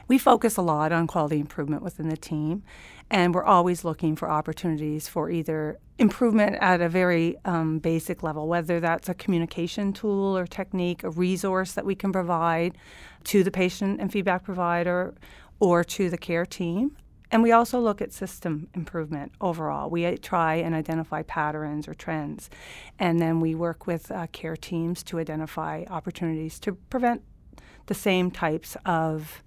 We 0.10 0.18
focus 0.18 0.58
a 0.58 0.64
lot 0.64 0.92
on 0.92 1.06
quality 1.06 1.40
improvement 1.40 1.84
within 1.84 2.10
the 2.10 2.18
team, 2.18 2.64
and 3.12 3.36
we're 3.36 3.44
always 3.44 3.86
looking 3.86 4.16
for 4.16 4.28
opportunities 4.28 5.08
for 5.08 5.30
either 5.30 5.78
improvement 6.00 6.58
at 6.62 6.82
a 6.82 6.90
very 6.90 7.38
um, 7.46 7.78
basic 7.78 8.24
level, 8.24 8.48
whether 8.48 8.80
that's 8.80 9.08
a 9.08 9.14
communication 9.14 9.94
tool 9.94 10.36
or 10.36 10.48
technique, 10.48 11.04
a 11.04 11.12
resource 11.12 11.74
that 11.74 11.86
we 11.86 11.94
can 11.94 12.12
provide 12.12 12.76
to 13.26 13.44
the 13.44 13.52
patient 13.52 14.02
and 14.02 14.12
feedback 14.12 14.44
provider 14.44 15.14
or 15.60 15.84
to 15.84 16.10
the 16.10 16.18
care 16.18 16.46
team. 16.46 16.98
And 17.30 17.44
we 17.44 17.52
also 17.52 17.80
look 17.80 18.02
at 18.02 18.12
system 18.12 18.68
improvement 18.74 19.34
overall. 19.40 19.92
We 19.92 20.18
try 20.18 20.56
and 20.56 20.74
identify 20.74 21.22
patterns 21.22 21.88
or 21.88 21.94
trends, 21.94 22.50
and 22.98 23.20
then 23.20 23.40
we 23.40 23.54
work 23.54 23.86
with 23.86 24.10
uh, 24.10 24.26
care 24.32 24.58
teams 24.58 25.04
to 25.04 25.20
identify 25.20 25.84
opportunities 25.88 26.60
to 26.62 26.74
prevent 26.74 27.22
the 27.86 27.94
same 27.94 28.32
types 28.32 28.76
of 28.88 29.44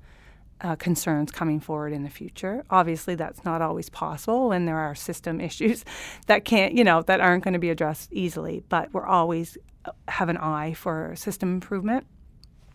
uh, 0.62 0.76
concerns 0.76 1.30
coming 1.30 1.60
forward 1.60 1.92
in 1.92 2.02
the 2.02 2.10
future. 2.10 2.64
Obviously, 2.70 3.14
that's 3.14 3.44
not 3.44 3.60
always 3.60 3.88
possible 3.90 4.48
when 4.48 4.64
there 4.64 4.78
are 4.78 4.94
system 4.94 5.40
issues 5.50 5.84
that 6.26 6.44
can't, 6.44 6.74
you 6.74 6.84
know, 6.84 7.02
that 7.02 7.20
aren't 7.20 7.44
going 7.44 7.54
to 7.54 7.60
be 7.60 7.70
addressed 7.70 8.12
easily. 8.12 8.62
But 8.68 8.92
we're 8.92 9.06
always 9.06 9.58
uh, 9.84 9.90
have 10.08 10.28
an 10.28 10.36
eye 10.36 10.74
for 10.74 11.14
system 11.16 11.52
improvement. 11.52 12.06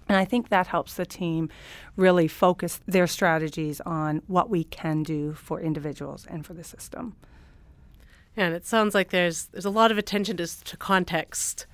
And 0.09 0.17
I 0.17 0.25
think 0.25 0.49
that 0.49 0.67
helps 0.67 0.93
the 0.93 1.05
team 1.05 1.49
really 1.97 2.27
focus 2.29 2.79
their 2.85 3.07
strategies 3.07 3.81
on 3.81 4.21
what 4.27 4.49
we 4.49 4.63
can 4.63 5.03
do 5.03 5.33
for 5.33 5.59
individuals 5.59 6.25
and 6.29 6.45
for 6.45 6.53
the 6.53 6.63
system. 6.63 7.15
And 8.37 8.53
it 8.53 8.65
sounds 8.65 8.93
like 8.93 9.09
there's 9.09 9.47
there's 9.47 9.65
a 9.65 9.69
lot 9.69 9.91
of 9.91 9.97
attention 9.97 10.37
to, 10.37 10.63
to 10.63 10.77
context 10.77 11.65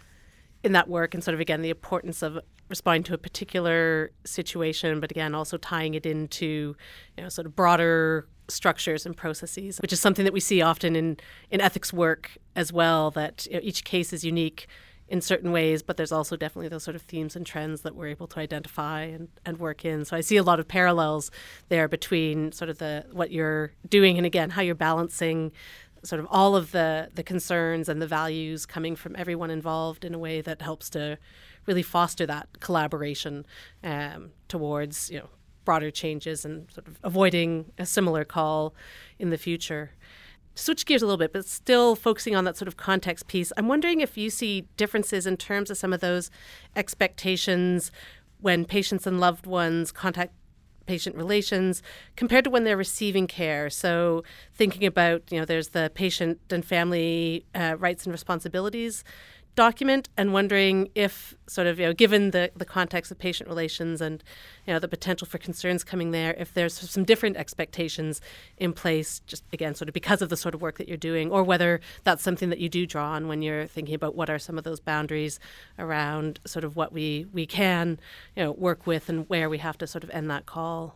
in 0.64 0.72
that 0.72 0.88
work, 0.88 1.14
and 1.14 1.24
sort 1.24 1.34
of 1.36 1.42
again 1.42 1.62
the 1.62 1.70
importance 1.70 2.22
of 2.22 2.40
responding 2.70 3.04
to 3.04 3.14
a 3.14 3.18
particular 3.18 4.12
situation, 4.26 5.00
but 5.00 5.12
again 5.12 5.36
also 5.36 5.58
tying 5.58 5.94
it 5.94 6.06
into 6.06 6.76
you 7.18 7.24
know 7.24 7.30
sort 7.30 7.46
of 7.46 7.56
broader 7.56 8.28
structures 8.48 9.06
and 9.06 9.16
processes, 9.16 9.80
which 9.80 9.94
is 9.94 10.00
something 10.00 10.26
that 10.26 10.34
we 10.34 10.40
see 10.40 10.62
often 10.62 10.96
in 10.96 11.18
in 11.52 11.62
ethics 11.62 11.94
work 11.94 12.38
as 12.56 12.74
well. 12.74 13.12
That 13.12 13.46
you 13.48 13.54
know, 13.54 13.60
each 13.64 13.84
case 13.84 14.14
is 14.14 14.24
unique 14.24 14.68
in 15.08 15.22
certain 15.22 15.52
ways, 15.52 15.84
but 15.84 15.98
there's 15.98 16.12
also 16.12 16.36
definitely 16.36 16.70
those 16.70 16.84
sort 16.84 16.96
of 16.96 17.02
themes 17.02 17.36
and 17.36 17.46
trends 17.46 17.82
that 17.82 17.94
we're 17.94 18.08
able 18.08 18.26
to 18.26 18.40
identify 18.40 19.02
and, 19.04 19.28
and 19.46 19.60
work 19.60 19.84
in. 19.86 20.06
So 20.06 20.16
I 20.16 20.22
see 20.22 20.38
a 20.38 20.44
lot 20.44 20.60
of 20.60 20.68
parallels 20.68 21.30
there 21.70 21.88
between 21.88 22.52
sort 22.52 22.70
of 22.70 22.78
the 22.78 23.06
what 23.12 23.32
you're 23.32 23.74
doing 23.88 24.18
and 24.18 24.26
again 24.26 24.50
how 24.52 24.62
you're 24.62 24.76
balancing 24.76 25.52
sort 26.04 26.20
of 26.20 26.28
all 26.30 26.56
of 26.56 26.72
the 26.72 27.10
the 27.16 27.24
concerns 27.24 27.88
and 27.90 28.02
the 28.02 28.08
values 28.08 28.66
coming 28.66 28.96
from 28.96 29.16
everyone 29.18 29.50
involved 29.50 30.04
in 30.04 30.14
a 30.14 30.20
way 30.20 30.42
that 30.42 30.62
helps 30.62 30.90
to 30.90 31.18
really 31.66 31.84
foster 31.84 32.26
that 32.26 32.60
collaboration 32.60 33.46
um, 33.84 34.32
towards 34.48 35.10
you 35.10 35.20
know 35.20 35.30
broader 35.66 35.92
changes 35.92 36.46
and 36.46 36.70
sort 36.72 36.88
of 36.88 37.00
avoiding 37.04 37.72
a 37.78 37.86
similar 37.86 38.24
call 38.24 38.74
in 39.20 39.30
the 39.30 39.38
future. 39.38 39.92
Switch 40.56 40.86
gears 40.86 41.02
a 41.02 41.06
little 41.06 41.18
bit, 41.18 41.34
but 41.34 41.46
still 41.46 41.96
focusing 41.96 42.36
on 42.36 42.44
that 42.44 42.56
sort 42.58 42.68
of 42.68 42.78
context 42.78 43.28
piece. 43.28 43.52
I'm 43.58 43.68
wondering 43.68 44.02
if 44.02 44.18
you 44.18 44.30
see 44.30 44.68
differences 44.78 45.26
in 45.26 45.38
terms 45.38 45.72
of 45.72 45.78
some 45.78 45.94
of 45.94 46.00
those 46.00 46.30
expectations 46.76 47.92
when 48.40 48.66
patients 48.66 49.08
and 49.08 49.20
loved 49.20 49.48
ones 49.48 49.92
contact 49.92 50.34
patient 50.86 51.16
relations 51.16 51.82
compared 52.16 52.44
to 52.44 52.50
when 52.50 52.66
they're 52.66 52.78
receiving 52.78 53.26
care. 53.26 53.70
So 53.70 54.24
thinking 54.54 54.86
about, 54.86 55.24
you 55.32 55.40
know, 55.40 55.46
there's 55.46 55.70
the 55.70 55.92
patient 55.94 56.40
and 56.50 56.64
family 56.64 57.46
uh, 57.56 57.76
rights 57.80 58.06
and 58.06 58.12
responsibilities 58.12 59.04
document 59.56 60.10
and 60.18 60.34
wondering 60.34 60.90
if 60.96 61.36
sort 61.48 61.68
of 61.68 61.80
you 61.80 61.86
know 61.86 61.94
given 61.94 62.32
the, 62.32 62.52
the 62.56 62.66
context 62.66 63.12
of 63.12 63.20
patient 63.20 63.48
relations 63.48 64.02
and 64.02 64.24
you 64.66 64.74
know 64.74 64.80
the 64.80 64.88
potential 64.88 65.28
for 65.28 65.38
concerns 65.38 65.84
coming 65.84 66.12
there 66.12 66.34
if 66.40 66.54
there's 66.54 66.74
some 66.74 67.04
different 67.04 67.38
expectations 67.38 68.20
in 68.58 68.74
place 68.74 69.22
just 69.28 69.44
again 69.54 69.76
sort 69.76 69.88
of 69.88 69.94
because 69.94 70.22
of 70.22 70.30
the 70.30 70.38
sort 70.38 70.56
of 70.56 70.62
work 70.62 70.78
that 70.78 70.88
you're 70.88 70.98
doing 70.98 71.30
or 71.30 71.44
whether 71.44 71.80
that's 72.04 72.24
something 72.24 72.50
that 72.50 72.60
you 72.60 72.68
do 72.68 72.88
draw 72.88 73.12
on 73.12 73.28
when 73.28 73.42
you're 73.42 73.68
thinking 73.68 73.94
about 73.94 74.16
what 74.16 74.30
are 74.30 74.40
some 74.40 74.58
of 74.58 74.64
those 74.64 74.80
boundaries 74.80 75.40
around 75.78 76.40
sort 76.46 76.64
of 76.64 76.76
what 76.76 76.92
we 76.92 77.28
we 77.32 77.46
can 77.46 78.00
you 78.36 78.44
know 78.44 78.52
work 78.52 78.88
with 78.88 79.08
and 79.08 79.30
where 79.30 79.50
we 79.50 79.60
have 79.60 79.78
to 79.78 79.86
sort 79.86 80.04
of 80.04 80.10
end 80.10 80.30
that 80.30 80.46
call 80.46 80.96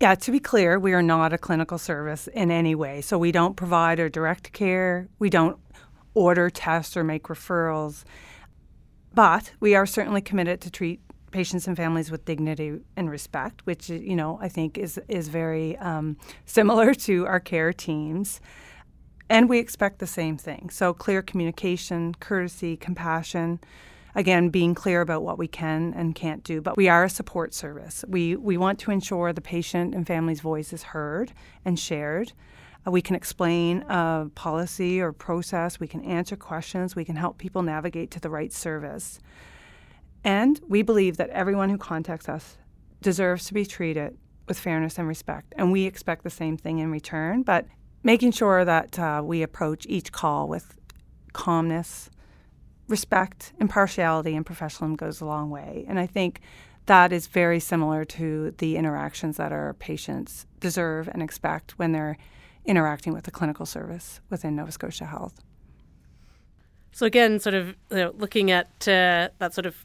yeah, 0.00 0.16
to 0.16 0.32
be 0.32 0.40
clear, 0.40 0.78
we 0.78 0.92
are 0.92 1.00
not 1.00 1.32
a 1.32 1.38
clinical 1.38 1.78
service 1.78 2.26
in 2.26 2.50
any 2.50 2.74
way. 2.74 3.00
So 3.00 3.16
we 3.16 3.30
don't 3.30 3.56
provide 3.56 4.00
or 4.00 4.08
direct 4.08 4.52
care. 4.52 5.08
We 5.20 5.30
don't 5.30 5.56
order 6.14 6.48
tests 6.48 6.96
or 6.96 7.04
make 7.04 7.24
referrals. 7.24 8.04
But 9.14 9.52
we 9.60 9.74
are 9.74 9.86
certainly 9.86 10.20
committed 10.20 10.60
to 10.62 10.70
treat 10.70 11.00
patients 11.34 11.66
and 11.66 11.76
families 11.76 12.12
with 12.12 12.24
dignity 12.24 12.78
and 12.96 13.10
respect, 13.10 13.66
which 13.66 13.90
you 13.90 14.16
know 14.16 14.38
I 14.40 14.48
think 14.48 14.78
is 14.78 15.00
is 15.08 15.28
very 15.28 15.76
um, 15.78 16.16
similar 16.46 16.94
to 17.06 17.26
our 17.26 17.40
care 17.40 17.72
teams. 17.72 18.40
And 19.28 19.48
we 19.48 19.58
expect 19.58 19.98
the 19.98 20.06
same 20.06 20.36
thing. 20.36 20.70
So 20.70 20.92
clear 20.92 21.22
communication, 21.22 22.14
courtesy, 22.20 22.76
compassion. 22.76 23.58
Again, 24.14 24.50
being 24.50 24.74
clear 24.74 25.00
about 25.00 25.24
what 25.24 25.38
we 25.38 25.48
can 25.48 25.92
and 25.96 26.14
can't 26.14 26.44
do. 26.44 26.60
But 26.60 26.76
we 26.76 26.88
are 26.88 27.04
a 27.04 27.10
support 27.10 27.52
service. 27.52 28.04
We 28.06 28.36
we 28.36 28.56
want 28.56 28.78
to 28.80 28.92
ensure 28.92 29.32
the 29.32 29.40
patient 29.40 29.94
and 29.94 30.06
family's 30.06 30.40
voice 30.40 30.72
is 30.72 30.84
heard 30.94 31.32
and 31.64 31.78
shared. 31.78 32.32
Uh, 32.86 32.90
we 32.90 33.02
can 33.02 33.16
explain 33.16 33.82
a 33.88 34.28
policy 34.34 35.00
or 35.00 35.12
process. 35.12 35.80
We 35.80 35.88
can 35.88 36.04
answer 36.04 36.36
questions. 36.36 36.94
We 36.94 37.04
can 37.04 37.16
help 37.16 37.38
people 37.38 37.62
navigate 37.62 38.10
to 38.12 38.20
the 38.20 38.30
right 38.30 38.52
service. 38.52 39.20
And 40.22 40.60
we 40.66 40.82
believe 40.82 41.16
that 41.18 41.30
everyone 41.30 41.70
who 41.70 41.78
contacts 41.78 42.28
us 42.28 42.56
deserves 43.02 43.46
to 43.46 43.54
be 43.54 43.66
treated 43.66 44.16
with 44.48 44.58
fairness 44.58 44.98
and 44.98 45.08
respect. 45.08 45.54
And 45.56 45.72
we 45.72 45.84
expect 45.84 46.24
the 46.24 46.30
same 46.30 46.56
thing 46.56 46.78
in 46.78 46.90
return, 46.90 47.42
but 47.42 47.66
making 48.02 48.32
sure 48.32 48.64
that 48.64 48.98
uh, 48.98 49.22
we 49.24 49.42
approach 49.42 49.86
each 49.88 50.12
call 50.12 50.48
with 50.48 50.78
calmness, 51.32 52.10
respect, 52.88 53.52
impartiality, 53.58 54.34
and 54.34 54.44
professionalism 54.44 54.96
goes 54.96 55.20
a 55.20 55.24
long 55.26 55.50
way. 55.50 55.84
And 55.88 55.98
I 55.98 56.06
think 56.06 56.40
that 56.86 57.12
is 57.12 57.26
very 57.26 57.60
similar 57.60 58.04
to 58.04 58.54
the 58.58 58.76
interactions 58.76 59.38
that 59.38 59.52
our 59.52 59.74
patients 59.74 60.46
deserve 60.60 61.08
and 61.08 61.22
expect 61.22 61.78
when 61.78 61.92
they're 61.92 62.18
interacting 62.64 63.12
with 63.12 63.24
the 63.24 63.30
clinical 63.30 63.66
service 63.66 64.20
within 64.30 64.56
Nova 64.56 64.72
Scotia 64.72 65.04
Health. 65.04 65.40
So 66.92 67.06
again, 67.06 67.40
sort 67.40 67.54
of 67.54 67.68
you 67.90 67.96
know, 67.96 68.14
looking 68.16 68.50
at 68.50 68.68
uh, 68.86 69.28
that 69.38 69.52
sort 69.52 69.66
of 69.66 69.84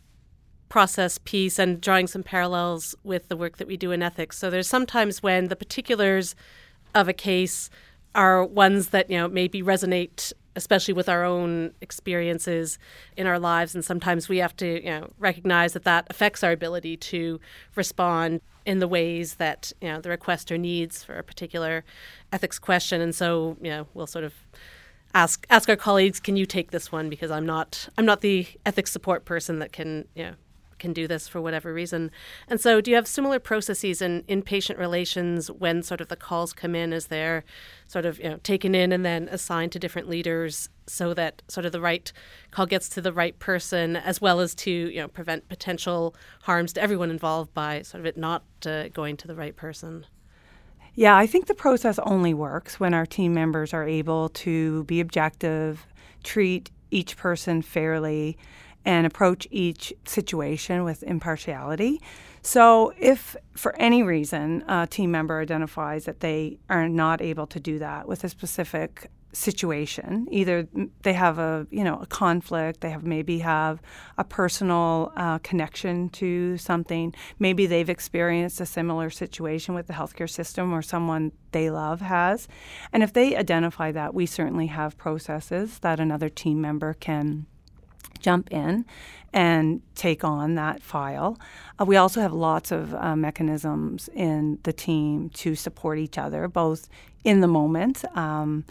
process 0.69 1.17
piece 1.17 1.57
and 1.57 1.81
drawing 1.81 2.05
some 2.05 2.21
parallels 2.21 2.95
with 3.03 3.27
the 3.27 3.35
work 3.35 3.57
that 3.57 3.67
we 3.67 3.75
do 3.75 3.91
in 3.91 4.03
ethics. 4.03 4.37
So 4.37 4.49
there's 4.49 4.67
sometimes 4.67 5.23
when 5.23 5.47
the 5.47 5.55
particulars 5.55 6.35
of 6.93 7.07
a 7.07 7.13
case 7.13 7.69
are 8.15 8.43
ones 8.43 8.89
that 8.89 9.09
you 9.09 9.17
know 9.17 9.27
maybe 9.27 9.61
resonate 9.61 10.33
especially 10.55 10.93
with 10.93 11.07
our 11.07 11.23
own 11.23 11.71
experiences 11.79 12.79
in 13.15 13.27
our 13.27 13.37
lives 13.37 13.75
and 13.75 13.85
sometimes 13.85 14.27
we 14.27 14.39
have 14.39 14.55
to 14.55 14.83
you 14.83 14.89
know 14.89 15.11
recognize 15.19 15.73
that 15.73 15.83
that 15.83 16.07
affects 16.09 16.43
our 16.43 16.51
ability 16.51 16.97
to 16.97 17.39
respond 17.75 18.41
in 18.69 18.77
the 18.77 18.87
ways 18.87 19.35
that 19.35 19.73
you 19.81 19.87
know 19.87 19.99
the 19.99 20.09
requester 20.09 20.59
needs 20.59 21.03
for 21.03 21.15
a 21.15 21.23
particular 21.23 21.83
ethics 22.31 22.59
question, 22.59 23.01
and 23.01 23.15
so 23.15 23.57
you 23.61 23.69
know 23.71 23.87
we'll 23.95 24.05
sort 24.05 24.23
of 24.23 24.33
ask 25.15 25.47
ask 25.49 25.67
our 25.69 25.75
colleagues, 25.75 26.19
can 26.19 26.37
you 26.37 26.45
take 26.45 26.69
this 26.69 26.91
one? 26.91 27.09
Because 27.09 27.31
I'm 27.31 27.47
not 27.47 27.89
I'm 27.97 28.05
not 28.05 28.21
the 28.21 28.45
ethics 28.67 28.91
support 28.91 29.25
person 29.25 29.57
that 29.57 29.71
can 29.71 30.07
you 30.13 30.23
know 30.23 30.33
can 30.79 30.93
do 30.93 31.07
this 31.07 31.27
for 31.27 31.41
whatever 31.41 31.73
reason. 31.73 32.11
And 32.47 32.59
so, 32.59 32.81
do 32.81 32.91
you 32.91 32.95
have 32.95 33.07
similar 33.07 33.39
processes 33.39 34.01
in 34.01 34.23
inpatient 34.23 34.77
relations 34.77 35.51
when 35.51 35.83
sort 35.83 36.01
of 36.01 36.07
the 36.07 36.15
calls 36.15 36.53
come 36.53 36.75
in 36.75 36.93
as 36.93 37.07
they're 37.07 37.43
sort 37.87 38.05
of 38.05 38.17
you 38.19 38.29
know 38.29 38.37
taken 38.37 38.73
in 38.73 38.91
and 38.91 39.05
then 39.05 39.27
assigned 39.29 39.71
to 39.73 39.79
different 39.79 40.09
leaders, 40.09 40.69
so 40.87 41.13
that 41.13 41.41
sort 41.47 41.65
of 41.65 41.71
the 41.71 41.81
right 41.81 42.11
call 42.51 42.65
gets 42.65 42.89
to 42.89 43.01
the 43.01 43.13
right 43.13 43.37
person, 43.39 43.95
as 43.95 44.19
well 44.19 44.39
as 44.39 44.55
to 44.55 44.71
you 44.71 45.01
know 45.01 45.07
prevent 45.07 45.47
potential 45.49 46.15
harms 46.43 46.73
to 46.73 46.81
everyone 46.81 47.11
involved 47.11 47.53
by 47.53 47.81
sort 47.81 47.99
of 47.99 48.05
it 48.05 48.17
not 48.17 48.43
uh, 48.65 48.87
going 48.89 49.17
to 49.17 49.27
the 49.27 49.35
right 49.35 49.55
person. 49.55 50.05
Yeah, 50.95 51.15
I 51.15 51.27
think 51.27 51.45
the 51.45 51.53
process 51.53 51.99
only 51.99 52.33
works 52.33 52.79
when 52.79 52.93
our 52.93 53.05
team 53.05 53.33
members 53.33 53.73
are 53.73 53.87
able 53.87 54.29
to 54.29 54.83
be 54.85 54.99
objective, 54.99 55.85
treat 56.23 56.71
each 56.91 57.15
person 57.15 57.61
fairly, 57.61 58.37
and 58.89 59.05
approach 59.05 59.47
each 59.51 59.93
situation 60.03 60.83
with 60.83 61.03
impartiality. 61.03 62.01
So, 62.41 62.91
if 62.97 63.35
for 63.53 63.75
any 63.75 64.01
reason 64.01 64.63
a 64.67 64.87
team 64.87 65.11
member 65.11 65.39
identifies 65.39 66.05
that 66.05 66.21
they 66.21 66.57
are 66.71 66.89
not 66.89 67.21
able 67.21 67.45
to 67.47 67.59
do 67.59 67.77
that 67.77 68.07
with 68.07 68.23
a 68.23 68.29
specific 68.29 69.11
situation, 69.31 70.27
either 70.31 70.67
they 71.03 71.13
have 71.13 71.37
a 71.37 71.67
you 71.69 71.83
know 71.83 71.99
a 72.01 72.07
conflict, 72.07 72.81
they 72.81 72.89
have 72.89 73.03
maybe 73.03 73.39
have 73.39 73.79
a 74.17 74.23
personal 74.23 75.13
uh, 75.15 75.37
connection 75.39 76.09
to 76.21 76.57
something, 76.57 77.13
maybe 77.37 77.67
they've 77.67 77.91
experienced 77.91 78.59
a 78.59 78.65
similar 78.65 79.11
situation 79.11 79.75
with 79.75 79.85
the 79.85 79.93
healthcare 79.93 80.29
system 80.29 80.73
or 80.73 80.81
someone 80.81 81.31
they 81.51 81.69
love 81.69 82.01
has, 82.01 82.47
and 82.91 83.03
if 83.03 83.13
they 83.13 83.35
identify 83.35 83.91
that, 83.91 84.15
we 84.15 84.25
certainly 84.25 84.67
have 84.67 84.97
processes 84.97 85.77
that 85.79 85.99
another 85.99 86.29
team 86.29 86.59
member 86.59 86.95
can 86.95 87.45
jump 88.19 88.51
in 88.51 88.85
and 89.33 89.81
take 89.95 90.23
on 90.23 90.55
that 90.55 90.81
file. 90.81 91.37
Uh, 91.79 91.85
we 91.85 91.95
also 91.95 92.21
have 92.21 92.33
lots 92.33 92.71
of 92.71 92.93
uh, 92.95 93.15
mechanisms 93.15 94.09
in 94.13 94.59
the 94.63 94.73
team 94.73 95.29
to 95.29 95.55
support 95.55 95.99
each 95.99 96.17
other, 96.17 96.47
both 96.47 96.89
in 97.23 97.41
the 97.41 97.47
moment. 97.47 98.03
Um, 98.17 98.65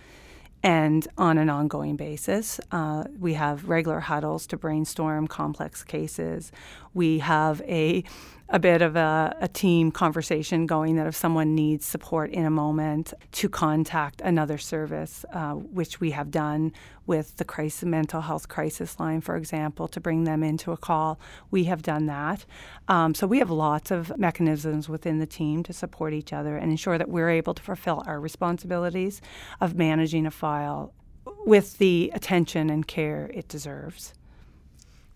and 0.62 1.06
on 1.16 1.38
an 1.38 1.48
ongoing 1.48 1.96
basis. 1.96 2.60
Uh, 2.72 3.04
we 3.18 3.34
have 3.34 3.68
regular 3.68 4.00
huddles 4.00 4.46
to 4.48 4.56
brainstorm 4.56 5.28
complex 5.28 5.84
cases. 5.84 6.50
We 6.94 7.20
have 7.20 7.62
a 7.62 8.02
a 8.50 8.58
bit 8.58 8.80
of 8.80 8.96
a, 8.96 9.36
a, 9.40 9.48
team 9.48 9.90
conversation 9.90 10.64
going 10.64 10.96
that 10.96 11.06
if 11.06 11.14
someone 11.14 11.54
needs 11.54 11.84
support 11.84 12.30
in 12.30 12.46
a 12.46 12.50
moment 12.50 13.12
to 13.32 13.48
contact 13.48 14.22
another 14.22 14.56
service, 14.56 15.24
uh, 15.34 15.52
which 15.52 16.00
we 16.00 16.12
have 16.12 16.30
done 16.30 16.72
with 17.06 17.36
the 17.36 17.44
crisis, 17.44 17.84
mental 17.84 18.22
health 18.22 18.48
crisis 18.48 18.98
line, 18.98 19.20
for 19.20 19.36
example, 19.36 19.86
to 19.86 20.00
bring 20.00 20.24
them 20.24 20.42
into 20.42 20.72
a 20.72 20.78
call, 20.78 21.20
we 21.50 21.64
have 21.64 21.82
done 21.82 22.06
that. 22.06 22.46
Um, 22.88 23.14
so 23.14 23.26
we 23.26 23.38
have 23.38 23.50
lots 23.50 23.90
of 23.90 24.16
mechanisms 24.16 24.88
within 24.88 25.18
the 25.18 25.26
team 25.26 25.62
to 25.64 25.72
support 25.74 26.14
each 26.14 26.32
other 26.32 26.56
and 26.56 26.70
ensure 26.70 26.96
that 26.96 27.10
we're 27.10 27.30
able 27.30 27.52
to 27.52 27.62
fulfill 27.62 28.02
our 28.06 28.18
responsibilities 28.18 29.20
of 29.60 29.74
managing 29.74 30.24
a 30.24 30.30
file 30.30 30.94
with 31.44 31.76
the 31.78 32.10
attention 32.14 32.70
and 32.70 32.86
care 32.86 33.30
it 33.34 33.48
deserves. 33.48 34.14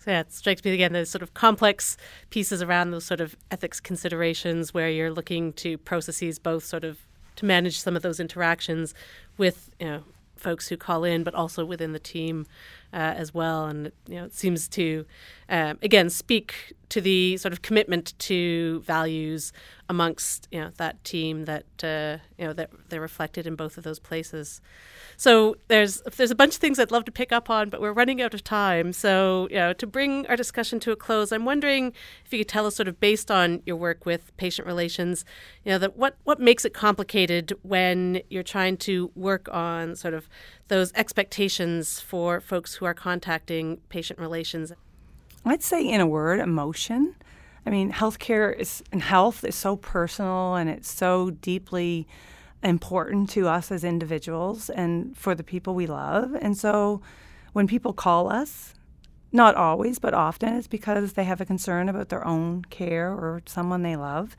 So 0.05 0.11
yeah, 0.11 0.21
it 0.21 0.33
strikes 0.33 0.65
me 0.65 0.73
again 0.73 0.93
those 0.93 1.11
sort 1.11 1.23
of 1.23 1.35
complex 1.35 1.97
pieces 2.31 2.61
around 2.61 2.91
those 2.91 3.05
sort 3.05 3.21
of 3.21 3.37
ethics 3.53 3.79
considerations 3.79 4.75
where 4.75 4.91
you're 4.91 5.13
looking 5.13 5.53
to 5.55 5.79
processes 5.79 6.41
both 6.41 6.65
sort 6.65 6.83
of 6.83 6.99
to 7.37 7.45
manage 7.45 7.79
some 7.79 7.95
of 7.95 8.03
those 8.03 8.19
interactions 8.19 8.95
with 9.39 9.71
you 9.79 9.87
know 9.87 10.03
folks 10.37 10.69
who 10.69 10.77
call 10.77 11.05
in, 11.05 11.23
but 11.23 11.35
also 11.35 11.65
within 11.65 11.93
the 11.93 12.01
team 12.01 12.47
uh, 12.93 13.15
as 13.17 13.33
well. 13.33 13.67
And 13.67 13.93
you 14.09 14.17
know, 14.17 14.25
it 14.25 14.35
seems 14.35 14.67
to 14.71 15.07
um, 15.53 15.79
again 15.83 16.11
speak 16.11 16.75
to 16.89 17.01
the 17.01 17.39
sort 17.39 17.53
of 17.55 17.63
commitment 17.63 18.13
to 18.19 18.81
values 18.81 19.51
amongst 19.89 20.47
you 20.51 20.61
know 20.61 20.71
that 20.77 21.03
team 21.05 21.45
that 21.47 21.65
uh, 21.83 22.19
you 22.39 22.47
know 22.47 22.53
that 22.53 22.71
they're 22.89 23.01
reflected 23.01 23.47
in 23.47 23.55
both 23.55 23.79
of 23.79 23.85
those 23.85 23.99
places. 23.99 24.61
So 25.17 25.57
there's 25.69 26.03
there's 26.17 26.31
a 26.31 26.35
bunch 26.35 26.55
of 26.55 26.61
things 26.61 26.79
I'd 26.79 26.91
love 26.91 27.07
to 27.07 27.13
pick 27.13 27.33
up 27.33 27.49
on, 27.49 27.71
but 27.71 27.81
we're 27.81 27.95
running 27.95 28.21
out 28.21 28.35
of 28.35 28.45
time. 28.45 28.93
So 28.93 29.49
you 29.51 29.57
know 29.57 29.73
to 29.73 29.87
bring 29.87 30.27
our 30.27 30.37
discussion 30.37 30.81
to 30.81 30.93
a 30.93 30.97
close, 30.97 31.33
I'm 31.33 31.47
wondering 31.47 31.95
if 32.27 32.33
you 32.33 32.41
could 32.41 32.49
tell 32.49 32.67
us 32.67 32.77
sort 32.77 32.89
of 32.89 33.01
based 33.01 33.31
on 33.31 33.63
your 33.65 33.77
work 33.77 34.05
with 34.05 34.37
patient 34.37 34.67
relations, 34.67 35.25
you 35.65 35.73
know 35.73 35.79
that 35.79 35.97
what 35.97 36.17
what 36.25 36.41
makes 36.41 36.65
it 36.65 36.75
complicated 36.75 37.55
when 37.63 38.23
you're 38.29 38.43
trying 38.43 38.77
to 38.79 39.11
work 39.15 39.49
on 39.51 39.97
sort 39.97 40.13
of 40.13 40.29
those 40.69 40.93
expectations 40.95 42.01
for 42.01 42.39
folks 42.39 42.75
who 42.75 42.85
are 42.85 42.95
contacting 42.95 43.79
patient 43.89 44.19
relations. 44.19 44.73
I'd 45.45 45.63
say, 45.63 45.87
in 45.87 46.01
a 46.01 46.07
word, 46.07 46.41
emotion. 46.41 47.15
I 47.67 47.71
mean, 47.71 47.93
healthcare 47.93 48.57
is 48.57 48.83
and 48.93 49.03
health 49.03 49.45
is 49.45 49.55
so 49.55 49.77
personal 49.77 50.55
and 50.55 50.69
it's 50.69 50.91
so 50.91 51.31
deeply 51.31 52.07
important 52.63 53.29
to 53.31 53.49
us 53.49 53.71
as 53.73 53.85
individuals 53.85 54.71
and 54.71 55.17
for 55.17 55.35
the 55.35 55.45
people 55.45 55.75
we 55.75 55.87
love. 55.87 56.35
And 56.41 56.57
so 56.57 57.03
when 57.53 57.67
people 57.67 57.93
call 57.93 58.31
us, 58.33 58.75
not 59.33 59.55
always, 59.55 59.99
but 59.99 60.15
often, 60.15 60.55
it's 60.55 60.67
because 60.67 61.15
they 61.15 61.25
have 61.25 61.41
a 61.41 61.47
concern 61.47 61.89
about 61.89 62.09
their 62.11 62.27
own 62.27 62.65
care 62.67 63.11
or 63.11 63.43
someone 63.47 63.83
they 63.83 63.97
love. 63.97 64.37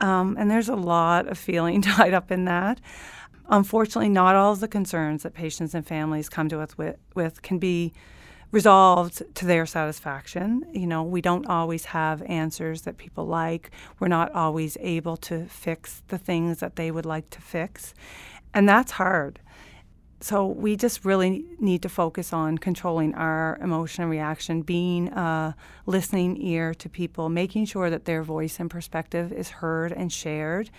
Um, 0.00 0.36
and 0.38 0.50
there's 0.50 0.68
a 0.68 0.74
lot 0.76 1.28
of 1.28 1.38
feeling 1.38 1.82
tied 1.82 2.14
up 2.14 2.30
in 2.30 2.46
that. 2.46 2.80
Unfortunately, 3.48 4.08
not 4.08 4.34
all 4.34 4.52
of 4.52 4.60
the 4.60 4.68
concerns 4.68 5.22
that 5.22 5.34
patients 5.34 5.74
and 5.74 5.86
families 5.86 6.28
come 6.28 6.48
to 6.48 6.60
us 6.60 6.78
with, 6.78 6.96
with 7.14 7.42
can 7.42 7.58
be 7.58 7.92
resolved 8.52 9.22
to 9.34 9.46
their 9.46 9.66
satisfaction. 9.66 10.64
You 10.72 10.86
know, 10.86 11.02
we 11.02 11.20
don't 11.20 11.46
always 11.46 11.86
have 11.86 12.22
answers 12.22 12.82
that 12.82 12.98
people 12.98 13.26
like. 13.26 13.70
We're 13.98 14.08
not 14.08 14.30
always 14.32 14.76
able 14.80 15.16
to 15.18 15.46
fix 15.46 16.02
the 16.08 16.18
things 16.18 16.58
that 16.58 16.76
they 16.76 16.90
would 16.90 17.06
like 17.06 17.30
to 17.30 17.40
fix. 17.40 17.94
And 18.54 18.68
that's 18.68 18.92
hard. 18.92 19.40
So 20.20 20.46
we 20.46 20.76
just 20.76 21.04
really 21.04 21.44
need 21.58 21.82
to 21.82 21.88
focus 21.88 22.32
on 22.32 22.58
controlling 22.58 23.12
our 23.16 23.58
emotion 23.60 24.02
and 24.02 24.10
reaction, 24.10 24.62
being 24.62 25.08
a 25.08 25.56
listening 25.84 26.40
ear 26.40 26.74
to 26.74 26.88
people, 26.88 27.28
making 27.28 27.64
sure 27.64 27.90
that 27.90 28.04
their 28.04 28.22
voice 28.22 28.60
and 28.60 28.70
perspective 28.70 29.32
is 29.32 29.48
heard 29.50 29.90
and 29.90 30.12
shared, 30.12 30.70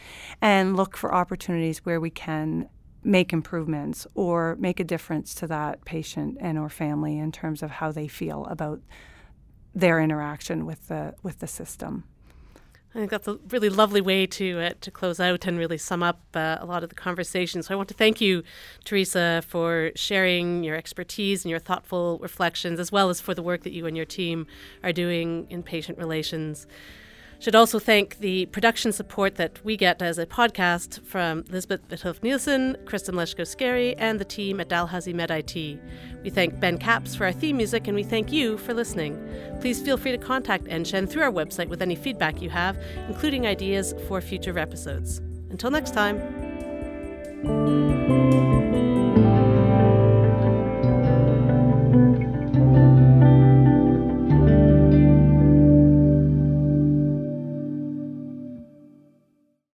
and 0.42 0.78
look 0.78 0.96
for 0.96 1.14
opportunities 1.14 1.80
where 1.80 2.00
we 2.00 2.10
can 2.10 2.70
make 3.04 3.34
improvements 3.34 4.08
or 4.16 4.56
make 4.60 4.80
a 4.80 4.84
difference 4.84 5.36
to 5.36 5.48
that 5.48 5.84
patient 5.86 6.38
and 6.40 6.58
or 6.58 6.70
family 6.70 7.18
in 7.18 7.32
terms 7.32 7.62
of 7.64 7.72
how 7.72 7.92
they 7.92 8.08
feel 8.08 8.46
about 8.46 8.80
their 9.76 10.00
interaction 10.00 10.66
with 10.66 10.88
the 10.88 11.16
with 11.24 11.40
the 11.40 11.48
system. 11.48 12.04
I 12.96 13.00
think 13.00 13.10
that's 13.10 13.28
a 13.28 13.40
really 13.50 13.70
lovely 13.70 14.02
way 14.02 14.28
to 14.28 14.60
uh, 14.60 14.74
to 14.82 14.92
close 14.92 15.20
out 15.20 15.48
and 15.48 15.58
really 15.58 15.80
sum 15.80 16.04
up 16.04 16.22
uh, 16.36 16.58
a 16.60 16.66
lot 16.66 16.84
of 16.84 16.90
the 16.90 16.96
conversation. 16.96 17.64
So 17.64 17.74
I 17.74 17.76
want 17.76 17.90
to 17.90 17.96
thank 17.96 18.22
you, 18.22 18.44
Theresa, 18.84 19.44
for 19.48 19.92
sharing 19.96 20.64
your 20.64 20.76
expertise 20.76 21.44
and 21.44 21.50
your 21.50 21.60
thoughtful 21.60 22.20
reflections, 22.22 22.80
as 22.80 22.92
well 22.92 23.10
as 23.10 23.20
for 23.20 23.34
the 23.34 23.42
work 23.42 23.64
that 23.64 23.74
you 23.74 23.88
and 23.88 23.98
your 23.98 24.06
team 24.06 24.46
are 24.84 24.94
doing 24.94 25.48
in 25.50 25.64
patient 25.64 25.98
relations. 25.98 26.68
Should 27.44 27.56
also 27.56 27.78
thank 27.78 28.20
the 28.20 28.46
production 28.46 28.94
support 28.94 29.36
that 29.36 29.60
we 29.66 29.76
get 29.76 30.02
as 30.02 30.18
a 30.18 30.26
podcast 30.26 31.06
from 31.06 31.44
Lisbeth 31.50 31.86
Witthøfft 31.90 32.24
Nielsen, 32.24 32.78
Kristen 32.86 33.16
Leshko 33.16 33.46
Scary, 33.46 33.98
and 33.98 34.18
the 34.18 34.24
team 34.24 34.62
at 34.62 34.70
Dalhousie 34.70 35.12
Med 35.12 35.30
IT. 35.30 35.54
We 36.24 36.30
thank 36.30 36.62
Ben 36.62 36.78
Capps 36.78 37.16
for 37.16 37.26
our 37.26 37.34
theme 37.34 37.58
music, 37.58 37.86
and 37.88 37.96
we 37.96 38.04
thank 38.04 38.32
you 38.32 38.58
for 38.58 38.74
listening. 38.74 39.20
Please 39.60 39.82
feel 39.82 39.98
free 39.98 40.14
to 40.14 40.18
contact 40.18 40.64
NSHEN 40.68 41.10
through 41.10 41.24
our 41.24 41.34
website 41.34 41.68
with 41.68 41.82
any 41.82 41.96
feedback 41.96 42.42
you 42.42 42.50
have, 42.50 42.82
including 43.10 43.46
ideas 43.46 43.94
for 44.08 44.22
future 44.22 44.58
episodes. 44.58 45.20
Until 45.50 45.70
next 45.70 45.94
time. 45.94 46.22